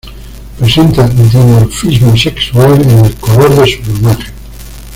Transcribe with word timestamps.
Presenta 0.57 1.07
dimorfismo 1.07 2.17
sexual 2.17 2.71
en 2.81 3.05
el 3.05 3.13
color 3.17 3.53
de 3.59 3.71
su 3.71 3.83
plumaje. 3.83 4.31